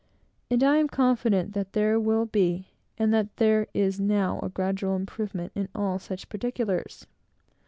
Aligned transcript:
And 0.49 0.63
I 0.63 0.77
am 0.77 0.87
confident 0.87 1.53
that 1.53 1.73
there 1.73 1.99
will 1.99 2.25
be, 2.25 2.71
and 2.97 3.13
that 3.13 3.37
there 3.37 3.67
is 3.71 3.99
now 3.99 4.39
a 4.39 4.49
gradual 4.49 4.95
improvement 4.95 5.51
in 5.53 5.69
all 5.75 5.99
such 5.99 6.27
particulars. 6.27 7.05